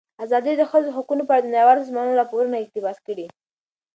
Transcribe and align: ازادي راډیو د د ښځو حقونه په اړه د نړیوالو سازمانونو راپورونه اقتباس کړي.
ازادي 0.25 0.51
راډیو 0.53 0.59
د 0.63 0.67
د 0.67 0.69
ښځو 0.71 0.95
حقونه 0.97 1.23
په 1.25 1.33
اړه 1.35 1.43
د 1.45 1.49
نړیوالو 1.55 1.85
سازمانونو 1.85 2.19
راپورونه 2.21 2.55
اقتباس 2.59 2.97
کړي. 3.07 3.25